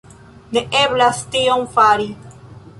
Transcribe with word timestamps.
Ne 0.57 0.63
eblas 0.79 1.21
tion 1.37 1.69
fari. 1.77 2.11